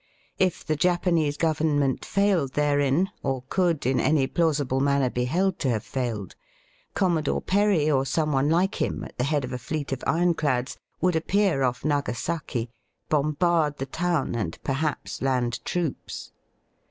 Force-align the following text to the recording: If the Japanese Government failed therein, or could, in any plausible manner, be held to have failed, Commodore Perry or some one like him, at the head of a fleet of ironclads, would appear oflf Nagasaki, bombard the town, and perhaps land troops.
If 0.39 0.65
the 0.65 0.75
Japanese 0.75 1.37
Government 1.37 2.03
failed 2.03 2.53
therein, 2.53 3.11
or 3.21 3.43
could, 3.49 3.85
in 3.85 3.99
any 3.99 4.25
plausible 4.25 4.79
manner, 4.79 5.11
be 5.11 5.25
held 5.25 5.59
to 5.59 5.69
have 5.69 5.83
failed, 5.83 6.35
Commodore 6.95 7.39
Perry 7.39 7.91
or 7.91 8.03
some 8.03 8.31
one 8.31 8.49
like 8.49 8.81
him, 8.81 9.03
at 9.03 9.19
the 9.19 9.25
head 9.25 9.45
of 9.45 9.53
a 9.53 9.59
fleet 9.59 9.91
of 9.91 10.03
ironclads, 10.07 10.79
would 11.01 11.15
appear 11.15 11.59
oflf 11.59 11.85
Nagasaki, 11.85 12.71
bombard 13.09 13.77
the 13.77 13.85
town, 13.85 14.33
and 14.33 14.57
perhaps 14.63 15.21
land 15.21 15.63
troops. 15.65 16.31